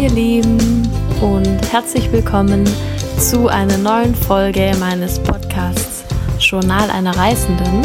[0.00, 0.88] ihr Lieben
[1.20, 2.66] und herzlich willkommen
[3.18, 6.04] zu einer neuen Folge meines Podcasts
[6.38, 7.82] Journal einer Reisenden.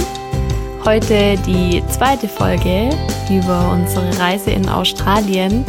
[0.86, 2.89] Heute die zweite Folge
[3.30, 5.66] über unsere Reise in Australien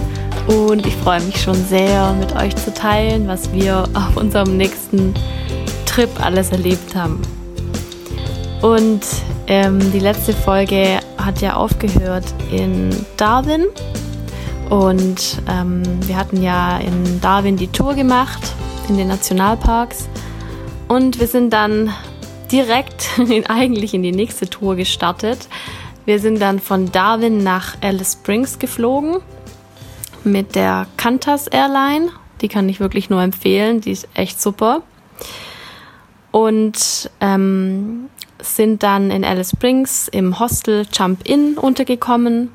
[0.47, 5.15] und ich freue mich schon sehr mit euch zu teilen, was wir auf unserem nächsten
[5.85, 7.21] Trip alles erlebt haben.
[8.63, 9.05] Und
[9.49, 13.65] ähm, die letzte Folge hat ja aufgehört in Darwin
[14.71, 18.55] und ähm, wir hatten ja in Darwin die Tour gemacht,
[18.89, 20.09] in den Nationalparks.
[20.89, 21.93] Und wir sind dann
[22.51, 25.49] direkt in, eigentlich in die nächste Tour gestartet.
[26.05, 29.19] Wir sind dann von Darwin nach Alice Springs geflogen
[30.25, 32.11] mit der Qantas Airline.
[32.41, 34.83] Die kann ich wirklich nur empfehlen, die ist echt super.
[36.33, 38.09] Und ähm,
[38.41, 42.51] sind dann in Alice Springs im Hostel Jump In untergekommen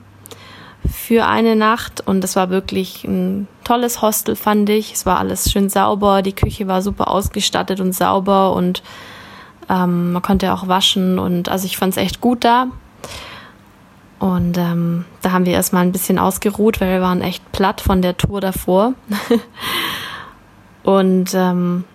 [0.89, 4.93] für eine Nacht und es war wirklich ein tolles Hostel, fand ich.
[4.93, 8.81] Es war alles schön sauber, die Küche war super ausgestattet und sauber und
[9.69, 12.67] ähm, man konnte auch waschen und also ich fand es echt gut da.
[14.19, 18.03] Und ähm, da haben wir erstmal ein bisschen ausgeruht, weil wir waren echt platt von
[18.03, 18.93] der Tour davor.
[20.83, 21.85] und ähm,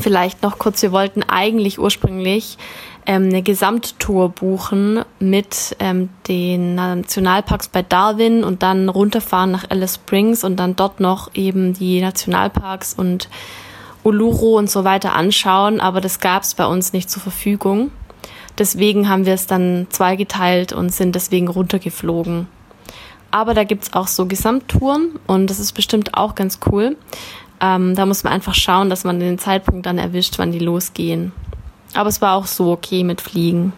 [0.00, 2.58] vielleicht noch kurz, wir wollten eigentlich ursprünglich
[3.06, 9.96] ähm, eine Gesamttour buchen mit ähm, den Nationalparks bei Darwin und dann runterfahren nach Alice
[9.96, 13.28] Springs und dann dort noch eben die Nationalparks und
[14.02, 17.90] Uluru und so weiter anschauen, aber das gab es bei uns nicht zur Verfügung.
[18.58, 22.46] Deswegen haben wir es dann zweigeteilt und sind deswegen runtergeflogen.
[23.30, 26.96] Aber da gibt's auch so Gesamttouren und das ist bestimmt auch ganz cool.
[27.60, 31.32] Ähm, da muss man einfach schauen, dass man den Zeitpunkt dann erwischt, wann die losgehen.
[31.94, 33.72] Aber es war auch so okay mit Fliegen.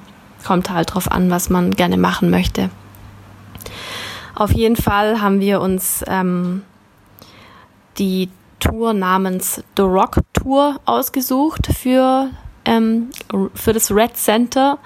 [0.44, 2.70] Kommt halt drauf an, was man gerne machen möchte.
[4.34, 6.62] Auf jeden Fall haben wir uns ähm,
[7.98, 8.28] die
[8.60, 12.30] Tour namens The Rock Tour ausgesucht für,
[12.64, 13.10] ähm,
[13.54, 14.78] für das Red Center.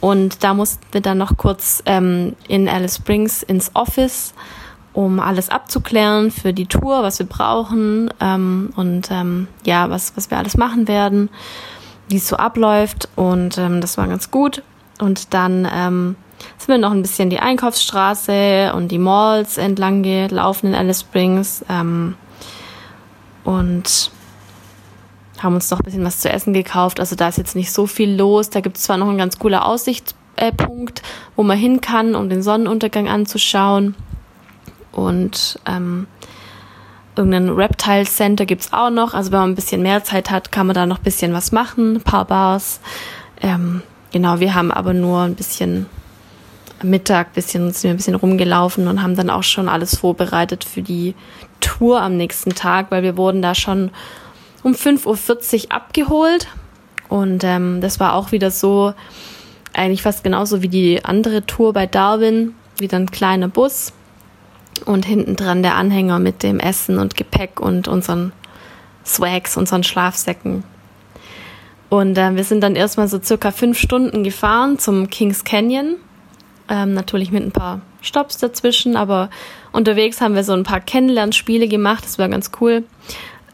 [0.00, 4.34] Und da mussten wir dann noch kurz ähm, in Alice Springs ins Office,
[4.92, 10.30] um alles abzuklären für die Tour, was wir brauchen ähm, und ähm, ja, was, was
[10.30, 11.30] wir alles machen werden
[12.08, 14.62] wie es so abläuft und ähm, das war ganz gut.
[15.00, 16.16] Und dann ähm,
[16.58, 21.64] sind wir noch ein bisschen die Einkaufsstraße und die Malls entlang gelaufen in Alice Springs
[21.68, 22.16] ähm,
[23.44, 24.10] und
[25.42, 27.00] haben uns noch ein bisschen was zu essen gekauft.
[27.00, 28.50] Also da ist jetzt nicht so viel los.
[28.50, 31.02] Da gibt es zwar noch ein ganz cooler Aussichtspunkt,
[31.36, 33.94] wo man hin kann, um den Sonnenuntergang anzuschauen.
[34.92, 36.06] Und ähm,
[37.16, 39.14] Irgendein Reptile Center gibt's auch noch.
[39.14, 41.52] Also wenn man ein bisschen mehr Zeit hat, kann man da noch ein bisschen was
[41.52, 41.96] machen.
[41.96, 42.80] Ein paar Bars.
[43.40, 43.82] Ähm,
[44.12, 45.86] genau, wir haben aber nur ein bisschen
[46.82, 50.82] Mittag bisschen, sind wir ein bisschen rumgelaufen und haben dann auch schon alles vorbereitet für
[50.82, 51.14] die
[51.60, 53.90] Tour am nächsten Tag, weil wir wurden da schon
[54.62, 56.48] um 5.40 Uhr abgeholt.
[57.08, 58.92] Und ähm, das war auch wieder so,
[59.72, 63.92] eigentlich fast genauso wie die andere Tour bei Darwin, wieder ein kleiner Bus
[64.84, 68.32] und hinten dran der Anhänger mit dem Essen und Gepäck und unseren
[69.04, 70.64] Swags, unseren Schlafsäcken.
[71.90, 75.96] Und äh, wir sind dann erstmal so circa fünf Stunden gefahren zum Kings Canyon.
[76.68, 79.30] Ähm, natürlich mit ein paar Stops dazwischen, aber
[79.72, 82.04] unterwegs haben wir so ein paar Kennenlernspiele gemacht.
[82.04, 82.84] Das war ganz cool.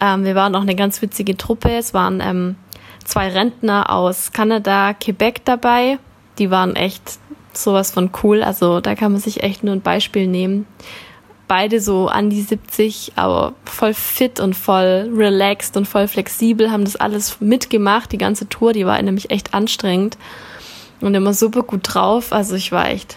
[0.01, 1.71] Ähm, wir waren auch eine ganz witzige Truppe.
[1.71, 2.57] Es waren ähm,
[3.05, 5.99] zwei Rentner aus Kanada, Quebec dabei.
[6.39, 7.19] Die waren echt
[7.53, 8.43] sowas von cool.
[8.43, 10.67] Also da kann man sich echt nur ein Beispiel nehmen
[11.51, 16.85] beide so an die 70, aber voll fit und voll relaxed und voll flexibel, haben
[16.85, 20.17] das alles mitgemacht, die ganze Tour, die war nämlich echt anstrengend
[21.01, 22.33] und immer super gut drauf.
[22.33, 23.17] Also ich war echt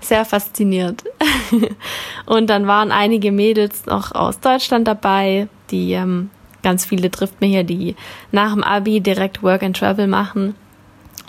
[0.00, 1.04] sehr fasziniert.
[2.26, 6.30] und dann waren einige Mädels noch aus Deutschland dabei, die ähm,
[6.64, 7.94] ganz viele trifft mir hier, die
[8.32, 10.56] nach dem Abi direkt Work and Travel machen.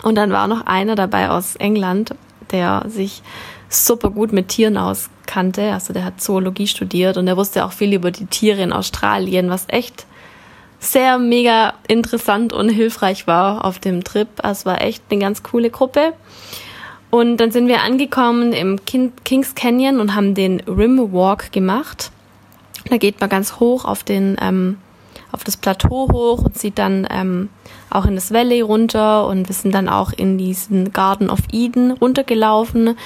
[0.02, 2.16] Und dann war noch einer dabei aus England,
[2.52, 3.22] der sich
[3.68, 5.72] super gut mit Tieren auskannte.
[5.72, 9.50] Also der hat Zoologie studiert und er wusste auch viel über die Tiere in Australien,
[9.50, 10.06] was echt
[10.78, 14.28] sehr mega interessant und hilfreich war auf dem Trip.
[14.38, 16.12] Also es war echt eine ganz coole Gruppe.
[17.10, 22.10] Und dann sind wir angekommen im Kings Canyon und haben den Rim Walk gemacht.
[22.88, 24.78] Da geht man ganz hoch auf den ähm,
[25.30, 27.48] auf das Plateau hoch und sieht dann ähm,
[27.94, 31.92] auch in das Valley runter und wir sind dann auch in diesen Garden of Eden
[31.92, 32.96] runtergelaufen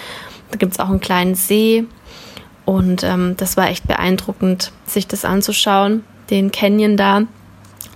[0.50, 1.84] Da gibt es auch einen kleinen See.
[2.64, 7.22] Und ähm, das war echt beeindruckend, sich das anzuschauen, den Canyon da.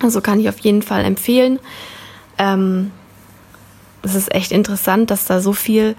[0.03, 1.59] Also kann ich auf jeden Fall empfehlen.
[2.39, 2.93] Ähm,
[4.03, 5.97] es ist echt interessant, dass da so viel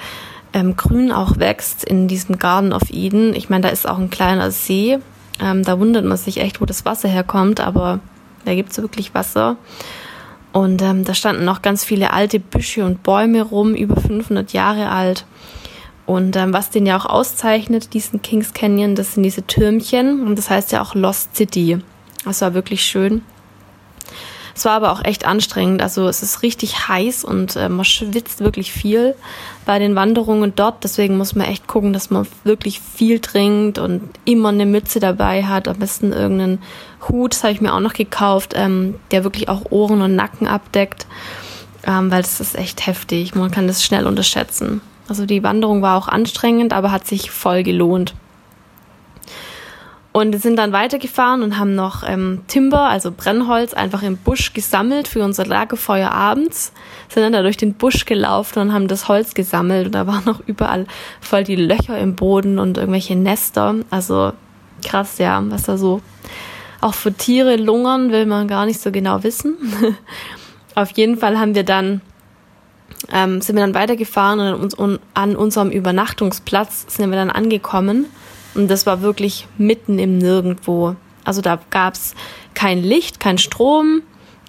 [0.53, 3.35] ähm, Grün auch wächst in diesem Garden of Eden.
[3.35, 4.99] Ich meine, da ist auch ein kleiner See.
[5.39, 7.99] Ähm, da wundert man sich echt, wo das Wasser herkommt, aber
[8.45, 9.57] da gibt es wirklich Wasser.
[10.53, 14.89] Und ähm, da standen noch ganz viele alte Büsche und Bäume rum, über 500 Jahre
[14.89, 15.25] alt.
[16.05, 20.25] Und ähm, was den ja auch auszeichnet, diesen Kings Canyon, das sind diese Türmchen.
[20.27, 21.79] Und das heißt ja auch Lost City.
[22.25, 23.21] Das war wirklich schön.
[24.55, 25.81] Es war aber auch echt anstrengend.
[25.81, 29.15] Also es ist richtig heiß und äh, man schwitzt wirklich viel
[29.65, 30.83] bei den Wanderungen dort.
[30.83, 35.43] Deswegen muss man echt gucken, dass man wirklich viel trinkt und immer eine Mütze dabei
[35.43, 35.67] hat.
[35.67, 36.59] Am besten irgendeinen
[37.07, 40.47] Hut, das habe ich mir auch noch gekauft, ähm, der wirklich auch Ohren und Nacken
[40.47, 41.07] abdeckt.
[41.85, 43.33] Ähm, weil das ist echt heftig.
[43.33, 44.81] Man kann das schnell unterschätzen.
[45.07, 48.13] Also die Wanderung war auch anstrengend, aber hat sich voll gelohnt.
[50.13, 55.07] Und sind dann weitergefahren und haben noch ähm, Timber, also Brennholz, einfach im Busch gesammelt
[55.07, 56.73] für unser Lagerfeuer abends.
[57.07, 59.85] Sind dann da durch den Busch gelaufen und haben das Holz gesammelt.
[59.85, 60.85] Und da waren noch überall
[61.21, 63.75] voll die Löcher im Boden und irgendwelche Nester.
[63.89, 64.33] Also
[64.85, 66.01] krass, ja, was da so
[66.81, 69.55] auch für Tiere lungern, will man gar nicht so genau wissen.
[70.75, 72.01] Auf jeden Fall haben wir dann
[73.11, 78.05] ähm, sind wir dann weitergefahren und an, an unserem Übernachtungsplatz sind wir dann angekommen.
[78.55, 80.95] Und das war wirklich mitten im Nirgendwo.
[81.23, 82.15] Also da gab es
[82.53, 84.01] kein Licht, kein Strom,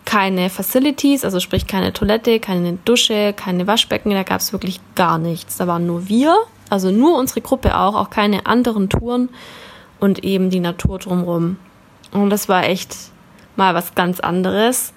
[0.04, 5.18] keine Facilities, also sprich keine Toilette, keine Dusche, keine Waschbecken, da gab es wirklich gar
[5.18, 5.58] nichts.
[5.58, 6.36] Da waren nur wir,
[6.70, 9.28] also nur unsere Gruppe auch, auch keine anderen Touren
[10.00, 11.56] und eben die Natur drumherum.
[12.10, 12.96] Und das war echt
[13.56, 14.92] mal was ganz anderes.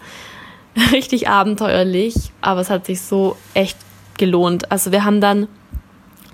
[0.92, 3.78] Richtig abenteuerlich, aber es hat sich so echt
[4.18, 4.72] gelohnt.
[4.72, 5.48] Also wir haben dann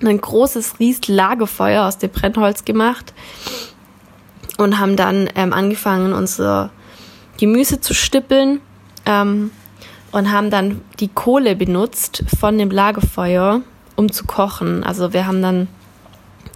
[0.09, 3.13] ein großes Ries-Lagerfeuer aus dem Brennholz gemacht
[4.57, 6.71] und haben dann ähm, angefangen, unser
[7.37, 8.61] Gemüse zu stippeln
[9.05, 9.51] ähm,
[10.11, 13.61] und haben dann die Kohle benutzt von dem Lagerfeuer,
[13.95, 14.83] um zu kochen.
[14.83, 15.67] Also wir haben dann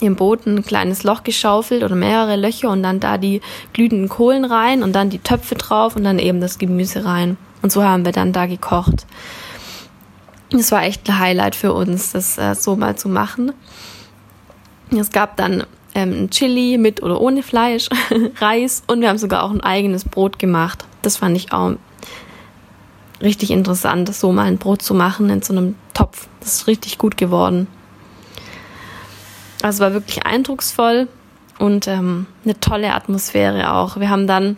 [0.01, 3.41] im Boden ein kleines Loch geschaufelt oder mehrere Löcher und dann da die
[3.73, 7.37] glühenden Kohlen rein und dann die Töpfe drauf und dann eben das Gemüse rein.
[7.61, 9.05] Und so haben wir dann da gekocht.
[10.57, 13.51] Das war echt ein Highlight für uns, das äh, so mal zu machen.
[14.97, 17.89] Es gab dann ähm, Chili mit oder ohne Fleisch,
[18.37, 20.85] Reis und wir haben sogar auch ein eigenes Brot gemacht.
[21.01, 21.73] Das fand ich auch
[23.21, 26.27] richtig interessant, so mal ein Brot zu machen in so einem Topf.
[26.39, 27.67] Das ist richtig gut geworden.
[29.61, 31.07] Also war wirklich eindrucksvoll
[31.59, 33.99] und ähm, eine tolle Atmosphäre auch.
[33.99, 34.57] Wir haben dann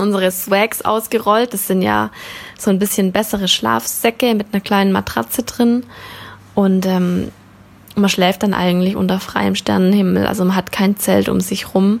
[0.00, 1.52] unsere Swags ausgerollt.
[1.54, 2.10] Das sind ja
[2.58, 5.84] so ein bisschen bessere Schlafsäcke mit einer kleinen Matratze drin.
[6.54, 7.30] Und ähm,
[7.94, 10.26] man schläft dann eigentlich unter freiem Sternenhimmel.
[10.26, 12.00] Also man hat kein Zelt um sich rum.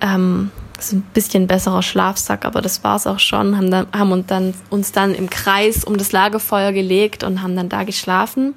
[0.00, 3.56] Ähm, das ist ein bisschen besserer Schlafsack, aber das war es auch schon.
[3.56, 7.56] Haben, dann, haben uns, dann, uns dann im Kreis um das Lagerfeuer gelegt und haben
[7.56, 8.54] dann da geschlafen.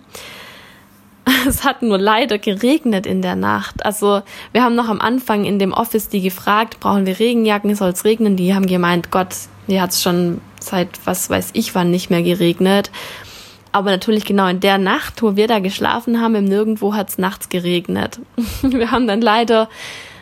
[1.48, 3.86] es hat nur leider geregnet in der Nacht.
[3.86, 4.22] Also
[4.52, 8.06] wir haben noch am Anfang in dem Office die gefragt, brauchen wir Regenjacken, soll es
[8.06, 8.36] regnen?
[8.36, 9.36] Die haben gemeint, Gott,
[9.68, 12.92] hier hat es schon seit was weiß ich wann nicht mehr geregnet.
[13.72, 17.18] Aber natürlich genau in der Nacht, wo wir da geschlafen haben, im Nirgendwo hat es
[17.18, 18.20] nachts geregnet.
[18.62, 19.70] wir haben dann leider,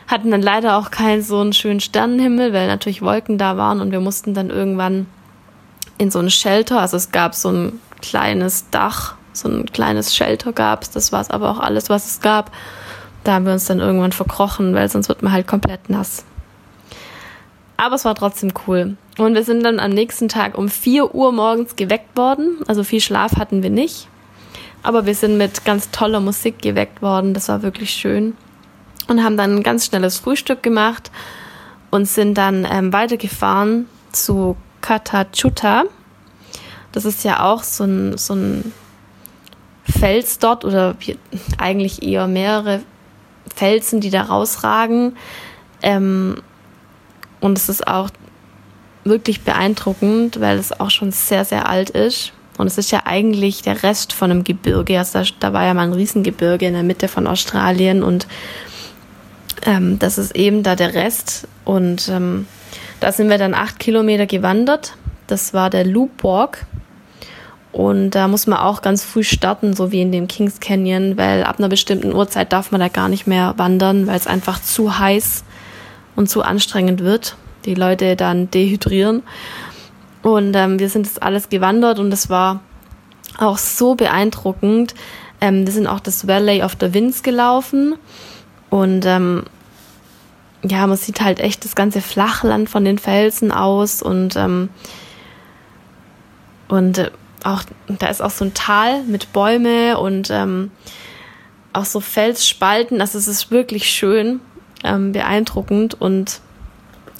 [0.08, 3.92] hatten dann leider auch keinen so einen schönen Sternenhimmel, weil natürlich Wolken da waren und
[3.92, 5.06] wir mussten dann irgendwann
[5.98, 10.54] in so ein Shelter, also es gab so ein kleines Dach so ein kleines Shelter
[10.54, 10.92] gab es.
[10.92, 12.52] Das war es aber auch alles, was es gab.
[13.24, 16.24] Da haben wir uns dann irgendwann verkrochen, weil sonst wird man halt komplett nass.
[17.78, 18.98] Aber es war trotzdem cool.
[19.18, 22.58] Und wir sind dann am nächsten Tag um 4 Uhr morgens geweckt worden.
[22.68, 24.08] Also viel Schlaf hatten wir nicht.
[24.84, 27.34] Aber wir sind mit ganz toller Musik geweckt worden.
[27.34, 28.38] Das war wirklich schön.
[29.08, 31.12] Und haben dann ein ganz schnelles Frühstück gemacht
[31.92, 35.84] und sind dann ähm, weitergefahren zu Katachuta.
[36.92, 38.74] Das ist ja auch so ein, so ein
[39.86, 40.96] Fels dort oder
[41.58, 42.82] eigentlich eher mehrere
[43.54, 45.16] Felsen, die da rausragen.
[45.82, 46.42] Ähm,
[47.40, 48.10] und es ist auch
[49.04, 52.34] wirklich beeindruckend, weil es auch schon sehr, sehr alt ist.
[52.58, 54.98] Und es ist ja eigentlich der Rest von einem Gebirge.
[54.98, 58.28] Also da, da war ja mal ein Riesengebirge in der Mitte von Australien und
[59.66, 61.48] ähm, das ist eben da der Rest.
[61.66, 62.48] Und ähm,
[63.00, 64.94] da sind wir dann acht Kilometer gewandert.
[65.28, 66.66] Das war der Loop Walk.
[67.76, 71.44] Und da muss man auch ganz früh starten, so wie in dem Kings Canyon, weil
[71.44, 74.98] ab einer bestimmten Uhrzeit darf man da gar nicht mehr wandern, weil es einfach zu
[74.98, 75.44] heiß
[76.16, 77.36] und zu anstrengend wird.
[77.66, 79.24] Die Leute dann dehydrieren.
[80.22, 82.62] Und ähm, wir sind das alles gewandert und es war
[83.38, 84.96] auch so beeindruckend,
[85.42, 87.96] Ähm, wir sind auch das Valley of the Winds gelaufen
[88.70, 89.44] und ähm,
[90.64, 94.70] ja, man sieht halt echt das ganze Flachland von den Felsen aus und ähm,
[96.70, 97.12] und äh,
[97.46, 100.72] auch da ist auch so ein Tal mit Bäume und ähm,
[101.74, 103.02] auch so Felsspalten.
[103.02, 104.40] Also es ist wirklich schön,
[104.84, 106.42] ähm, beeindruckend und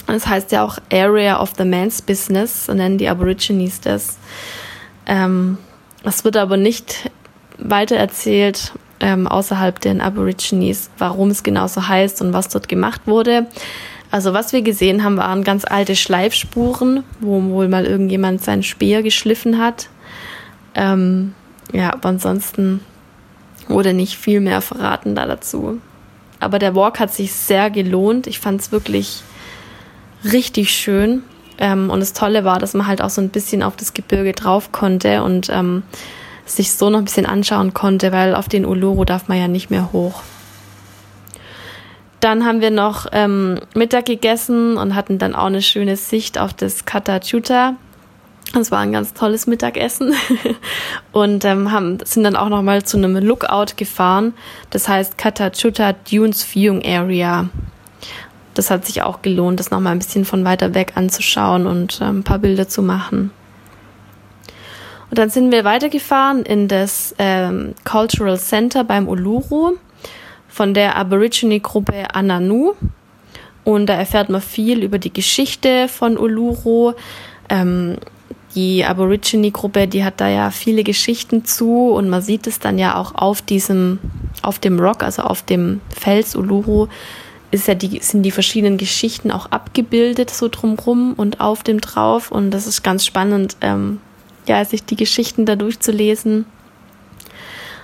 [0.08, 4.18] das heißt ja auch Area of the Man's Business, so nennen die Aborigines das.
[5.08, 5.58] Ähm,
[6.04, 7.10] es wird aber nicht
[7.58, 13.02] weiter erzählt ähm, außerhalb den Aborigines, warum es genau so heißt und was dort gemacht
[13.06, 13.48] wurde.
[14.12, 19.04] Also was wir gesehen haben, waren ganz alte Schleifspuren, wo wohl mal irgendjemand seinen Speer
[19.04, 19.90] geschliffen hat.
[20.76, 21.34] Ähm,
[21.74, 22.82] ja, aber ansonsten
[23.68, 25.82] wurde nicht viel mehr verraten da dazu.
[26.40, 28.28] Aber der Walk hat sich sehr gelohnt.
[28.28, 29.24] Ich fand es wirklich
[30.24, 31.24] richtig schön.
[31.58, 34.34] Ähm, und das Tolle war, dass man halt auch so ein bisschen auf das Gebirge
[34.34, 35.84] drauf konnte und ähm,
[36.46, 39.70] sich so noch ein bisschen anschauen konnte, weil auf den Uluru darf man ja nicht
[39.70, 40.22] mehr hoch.
[42.20, 46.54] Dann haben wir noch ähm, Mittag gegessen und hatten dann auch eine schöne Sicht auf
[46.54, 47.76] das Katachuta.
[48.56, 50.16] Das war ein ganz tolles Mittagessen
[51.12, 54.34] und ähm, haben, sind dann auch noch mal zu einem Lookout gefahren.
[54.70, 57.50] Das heißt Katachuta Dunes Viewing Area.
[58.54, 62.00] Das hat sich auch gelohnt, das noch mal ein bisschen von weiter weg anzuschauen und
[62.02, 63.32] ähm, ein paar Bilder zu machen.
[65.10, 69.74] Und dann sind wir weitergefahren in das ähm, Cultural Center beim Uluru
[70.48, 72.74] von der Aborigine-Gruppe Ananu.
[73.66, 76.94] Und da erfährt man viel über die Geschichte von Uluru.
[77.50, 77.98] Ähm,
[78.56, 82.96] die Aborigine-Gruppe, die hat da ja viele Geschichten zu und man sieht es dann ja
[82.96, 84.00] auch auf diesem,
[84.42, 86.88] auf dem Rock, also auf dem Fels Uluru,
[87.52, 92.32] ist ja die, sind die verschiedenen Geschichten auch abgebildet so drumrum und auf dem drauf
[92.32, 94.00] und das ist ganz spannend, ähm,
[94.48, 96.46] ja, sich die Geschichten da durchzulesen.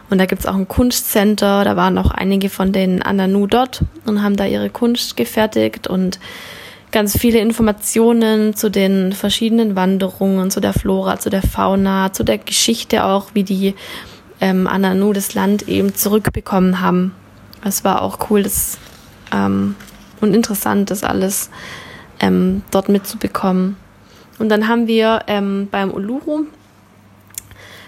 [0.09, 4.21] Und da gibt's auch ein Kunstcenter, da waren auch einige von den Ananu dort und
[4.21, 6.19] haben da ihre Kunst gefertigt und
[6.91, 12.37] ganz viele Informationen zu den verschiedenen Wanderungen, zu der Flora, zu der Fauna, zu der
[12.37, 13.75] Geschichte auch, wie die
[14.39, 17.13] ähm, Ananu das Land eben zurückbekommen haben.
[17.63, 18.77] Es war auch cool das,
[19.31, 19.75] ähm,
[20.19, 21.49] und interessant, das alles
[22.19, 23.77] ähm, dort mitzubekommen.
[24.39, 26.45] Und dann haben wir ähm, beim Uluru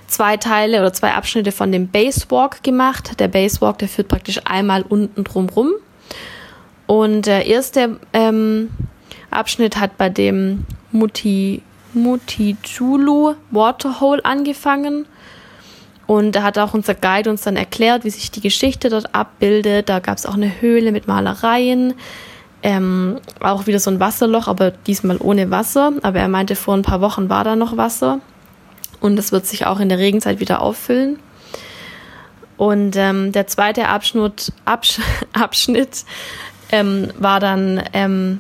[0.08, 3.20] zwei Teile oder zwei Abschnitte von dem Basewalk gemacht.
[3.20, 5.72] Der Basewalk, der führt praktisch einmal unten drum rum.
[6.86, 8.70] Und der erste ähm,
[9.36, 11.62] Abschnitt hat bei dem Muti,
[11.94, 15.06] Mutijulu Waterhole angefangen.
[16.06, 19.90] Und da hat auch unser Guide uns dann erklärt, wie sich die Geschichte dort abbildet.
[19.90, 21.94] Da gab es auch eine Höhle mit Malereien.
[22.62, 25.94] Ähm, auch wieder so ein Wasserloch, aber diesmal ohne Wasser.
[26.02, 28.20] Aber er meinte, vor ein paar Wochen war da noch Wasser.
[29.00, 31.20] Und es wird sich auch in der Regenzeit wieder auffüllen.
[32.58, 35.00] Und ähm, der zweite Abschnitt, Absch
[35.34, 36.06] Abschnitt
[36.72, 38.40] ähm, war dann ähm,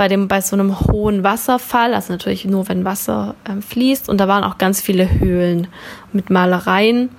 [0.00, 4.08] bei, dem, bei so einem hohen Wasserfall, also natürlich nur, wenn Wasser ähm, fließt.
[4.08, 5.66] Und da waren auch ganz viele Höhlen
[6.14, 7.10] mit Malereien.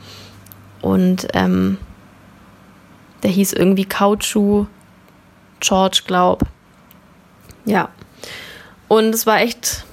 [0.81, 1.77] Und ähm,
[3.21, 4.65] der hieß irgendwie Kautschuk
[5.59, 6.41] George, glaub.
[7.65, 7.89] Ja.
[8.88, 9.85] Und es war echt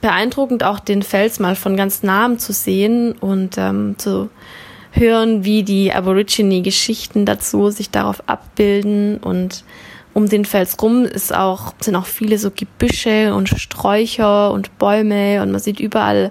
[0.00, 4.30] beeindruckend, auch den Fels mal von ganz nahem zu sehen und ähm, zu
[4.92, 9.62] hören, wie die Aborigine-Geschichten dazu sich darauf abbilden und
[10.14, 15.42] um den Fels rum ist auch, sind auch viele so Gebüsche und Sträucher und Bäume
[15.42, 16.30] und man sieht überall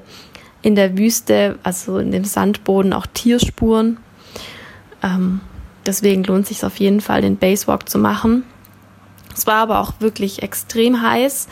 [0.62, 3.98] in der Wüste, also in dem Sandboden, auch Tierspuren.
[5.04, 5.42] Ähm,
[5.86, 8.44] deswegen lohnt sich auf jeden Fall, den Basewalk zu machen.
[9.36, 11.50] Es war aber auch wirklich extrem heiß.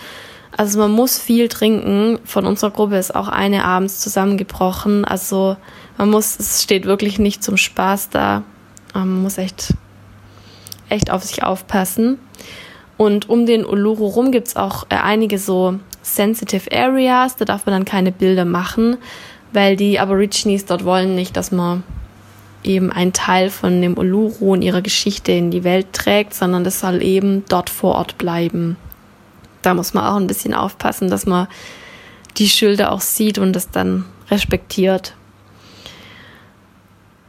[0.56, 2.20] Also man muss viel trinken.
[2.24, 5.04] Von unserer Gruppe ist auch eine abends zusammengebrochen.
[5.04, 5.58] Also
[5.98, 8.44] man muss, es steht wirklich nicht zum Spaß da.
[8.94, 9.74] Man muss echt
[10.92, 12.20] echt auf sich aufpassen.
[12.98, 17.66] Und um den Uluru rum gibt es auch äh, einige so sensitive Areas, da darf
[17.66, 18.98] man dann keine Bilder machen,
[19.54, 21.84] weil die Aborigines dort wollen nicht, dass man
[22.64, 26.80] eben einen Teil von dem Uluru und ihrer Geschichte in die Welt trägt, sondern das
[26.80, 28.78] soll eben dort vor Ort bleiben.
[29.62, 31.48] Da muss man auch ein bisschen aufpassen, dass man
[32.38, 35.16] die Schilder auch sieht und das dann respektiert.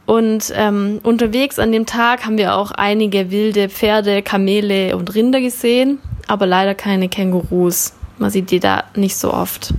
[0.05, 5.39] Und ähm, unterwegs an dem Tag haben wir auch einige wilde Pferde, Kamele und Rinder
[5.39, 7.93] gesehen, aber leider keine Kängurus.
[8.17, 9.73] Man sieht die da nicht so oft.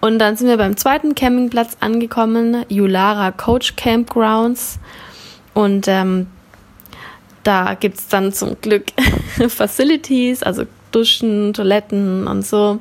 [0.00, 4.78] Und dann sind wir beim zweiten Campingplatz angekommen, Yulara Coach Campgrounds.
[5.54, 6.26] Und ähm,
[7.44, 8.86] da gibt's dann zum Glück
[9.48, 12.80] Facilities, also Duschen, Toiletten und so.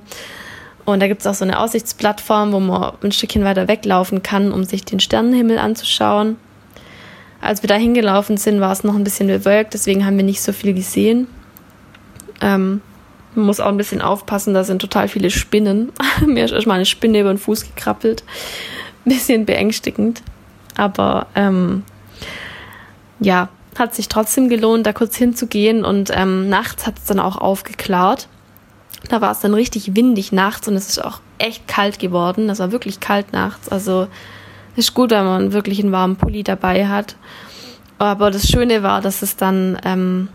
[0.92, 4.52] Und da gibt es auch so eine Aussichtsplattform, wo man ein Stückchen weiter weglaufen kann,
[4.52, 6.38] um sich den Sternenhimmel anzuschauen.
[7.42, 10.42] Als wir da hingelaufen sind, war es noch ein bisschen bewölkt, deswegen haben wir nicht
[10.42, 11.28] so viel gesehen.
[12.40, 12.82] Ähm,
[13.34, 15.92] man muss auch ein bisschen aufpassen, da sind total viele Spinnen.
[16.26, 18.24] Mir ist erstmal eine Spinne über den Fuß gekrabbelt.
[19.06, 20.22] Bisschen beängstigend.
[20.76, 21.84] Aber ähm,
[23.20, 25.86] ja, hat sich trotzdem gelohnt, da kurz hinzugehen.
[25.86, 28.28] Und ähm, nachts hat es dann auch aufgeklart.
[29.10, 32.50] Da war es dann richtig windig nachts und es ist auch echt kalt geworden.
[32.50, 33.70] Es war wirklich kalt nachts.
[33.70, 34.08] Also
[34.76, 37.16] ist gut, wenn man wirklich einen warmen Pulli dabei hat.
[37.98, 40.30] Aber das Schöne war, dass es dann, ähm,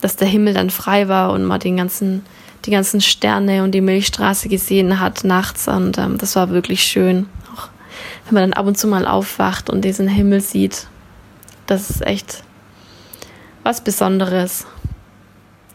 [0.00, 2.24] dass der Himmel dann frei war und man den ganzen,
[2.64, 5.68] die ganzen Sterne und die Milchstraße gesehen hat nachts.
[5.68, 7.26] Und ähm, das war wirklich schön.
[7.54, 7.68] Auch
[8.24, 10.86] wenn man dann ab und zu mal aufwacht und diesen Himmel sieht.
[11.66, 12.42] Das ist echt
[13.62, 14.66] was Besonderes.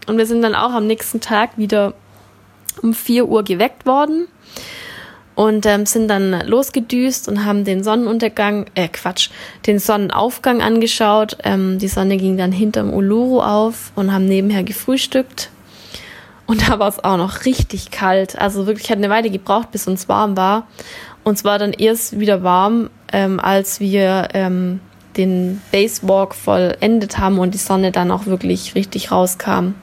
[0.07, 1.93] Und wir sind dann auch am nächsten Tag wieder
[2.81, 4.27] um 4 Uhr geweckt worden
[5.35, 9.29] und ähm, sind dann losgedüst und haben den Sonnenuntergang, äh Quatsch,
[9.67, 11.37] den Sonnenaufgang angeschaut.
[11.43, 15.51] Ähm, die Sonne ging dann hinterm Uluru auf und haben nebenher gefrühstückt.
[16.47, 18.39] Und da war es auch noch richtig kalt.
[18.39, 20.65] Also wirklich hat eine Weile gebraucht, bis uns warm war.
[21.23, 24.79] Und zwar dann erst wieder warm, ähm, als wir ähm,
[25.17, 29.73] den Basewalk vollendet haben und die Sonne dann auch wirklich richtig rauskam.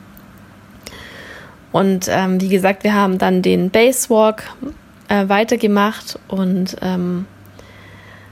[1.74, 4.44] Und ähm, wie gesagt, wir haben dann den Basewalk
[5.08, 7.26] äh, weitergemacht und ähm,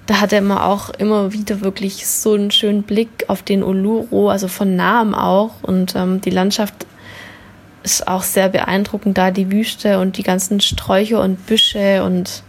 [0.07, 4.47] da hatte man auch immer wieder wirklich so einen schönen Blick auf den Uluru, also
[4.47, 5.61] von nahem auch.
[5.63, 6.87] Und ähm, die Landschaft
[7.83, 12.45] ist auch sehr beeindruckend da, die Wüste und die ganzen Sträucher und Büsche und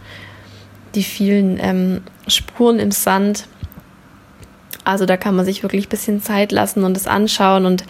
[0.94, 3.48] die vielen ähm, Spuren im Sand.
[4.84, 7.82] Also da kann man sich wirklich ein bisschen Zeit lassen und es anschauen und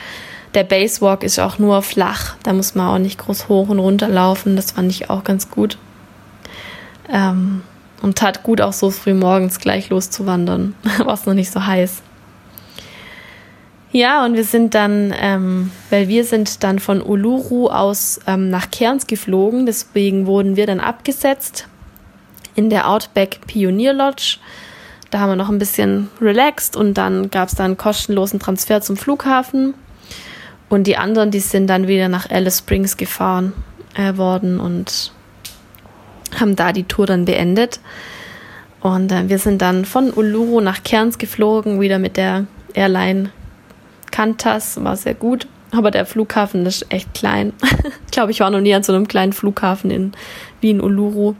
[0.55, 2.37] der Basewalk ist auch nur flach.
[2.43, 4.57] Da muss man auch nicht groß hoch und runter laufen.
[4.57, 5.79] Das fand ich auch ganz gut.
[7.11, 7.63] Ähm,
[8.03, 10.75] und tat gut, auch so früh morgens gleich loszuwandern.
[10.99, 12.03] War es noch nicht so heiß.
[13.91, 18.71] Ja, und wir sind dann, ähm, weil wir sind dann von Uluru aus ähm, nach
[18.71, 19.67] Cairns geflogen.
[19.67, 21.69] Deswegen wurden wir dann abgesetzt
[22.57, 24.39] in der Outback Pioneer Lodge.
[25.11, 28.97] Da haben wir noch ein bisschen relaxed und dann gab es dann kostenlosen Transfer zum
[28.97, 29.75] Flughafen.
[30.69, 33.53] Und die anderen, die sind dann wieder nach Alice Springs gefahren
[33.95, 35.13] äh, worden und
[36.39, 37.81] haben da die Tour dann beendet.
[38.81, 43.31] Und äh, wir sind dann von Uluru nach Cairns geflogen, wieder mit der Airline
[44.11, 45.47] Qantas, war sehr gut.
[45.71, 47.53] Aber der Flughafen ist echt klein.
[48.07, 50.13] ich glaube, ich war noch nie an so einem kleinen Flughafen in,
[50.61, 51.35] wie in Uluru.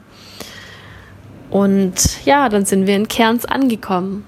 [1.51, 4.25] Und ja, dann sind wir in Cairns angekommen.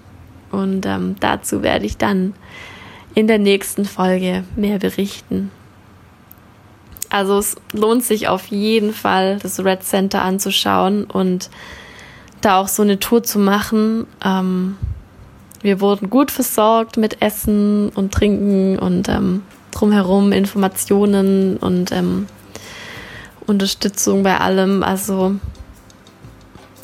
[0.52, 2.35] Und ähm, dazu werde ich dann
[3.16, 5.50] in der nächsten Folge mehr berichten.
[7.09, 11.48] Also es lohnt sich auf jeden Fall, das Red Center anzuschauen und
[12.42, 14.07] da auch so eine Tour zu machen.
[14.22, 14.76] Ähm,
[15.62, 22.26] wir wurden gut versorgt mit Essen und Trinken und ähm, drumherum Informationen und ähm,
[23.46, 24.83] Unterstützung bei allem.
[24.83, 25.37] Also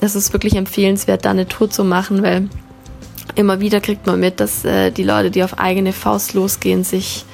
[0.00, 2.48] es ist wirklich empfehlenswert, da eine Tour zu machen, weil
[3.34, 7.24] immer wieder kriegt man mit, dass äh, die Leute, die auf eigene Faust losgehen, sich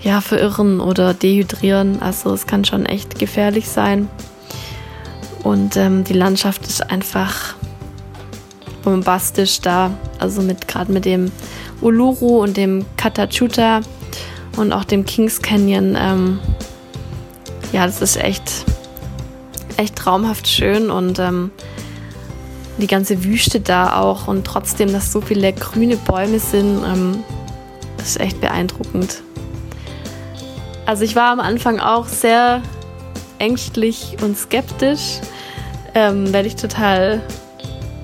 [0.00, 2.00] ja verirren oder dehydrieren.
[2.00, 4.08] Also es kann schon echt gefährlich sein.
[5.42, 7.54] Und ähm, die Landschaft ist einfach
[8.82, 9.90] bombastisch da.
[10.18, 11.30] Also mit gerade mit dem
[11.80, 13.80] Uluru und dem Katachuta
[14.56, 15.96] und auch dem Kings Canyon.
[15.98, 16.38] Ähm,
[17.72, 18.64] ja, das ist echt,
[19.76, 21.50] echt traumhaft schön und ähm,
[22.78, 27.24] die ganze Wüste da auch und trotzdem, dass so viele grüne Bäume sind, ähm,
[27.96, 29.22] das ist echt beeindruckend.
[30.86, 32.62] Also ich war am Anfang auch sehr
[33.38, 35.20] ängstlich und skeptisch,
[35.94, 37.20] ähm, weil ich total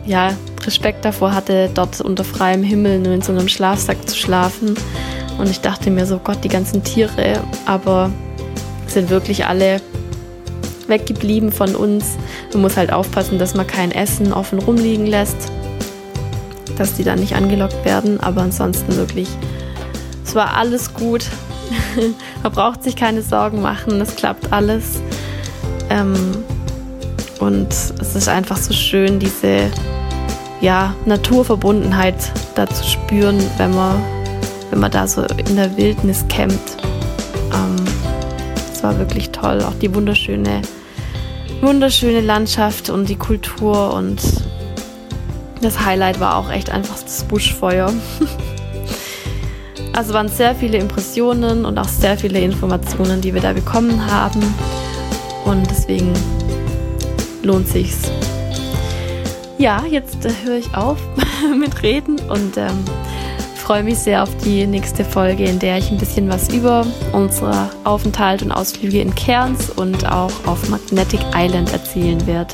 [0.05, 0.33] ja,
[0.65, 4.75] Respekt davor hatte, dort unter freiem Himmel nur in so einem Schlafsack zu schlafen.
[5.39, 8.11] Und ich dachte mir so, Gott, die ganzen Tiere, aber
[8.87, 9.81] sind wirklich alle
[10.89, 12.17] weggeblieben von uns.
[12.53, 15.51] Man muss halt aufpassen, dass man kein Essen offen rumliegen lässt,
[16.77, 18.21] dass die dann nicht angelockt werden.
[18.21, 19.29] Aber ansonsten wirklich,
[20.25, 21.25] es war alles gut.
[22.43, 25.01] man braucht sich keine Sorgen machen, es klappt alles.
[25.91, 26.15] Ähm,
[27.41, 29.71] und es ist einfach so schön, diese
[30.61, 34.03] ja, Naturverbundenheit da zu spüren, wenn man,
[34.71, 36.77] wenn man da so in der Wildnis campt.
[37.53, 37.85] Ähm,
[38.85, 39.63] war wirklich toll.
[39.63, 40.63] Auch die wunderschöne,
[41.65, 44.21] wunderschöne Landschaft und die Kultur und
[45.63, 47.93] das Highlight war auch echt einfach das Buschfeuer.
[49.97, 54.43] Also waren sehr viele Impressionen und auch sehr viele Informationen, die wir da bekommen haben.
[55.45, 56.13] Und deswegen
[57.45, 58.11] lohnt sich's.
[59.57, 60.99] Ja, jetzt höre ich auf
[61.57, 62.85] mit Reden und ähm,
[63.65, 67.71] freue mich sehr auf die nächste Folge, in der ich ein bisschen was über unsere
[67.85, 72.53] Aufenthalt und Ausflüge in Cairns und auch auf Magnetic Island erzählen werde.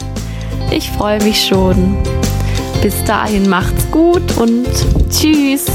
[0.70, 1.96] Ich freue mich schon.
[2.80, 4.68] Bis dahin macht's gut und
[5.10, 5.66] tschüss.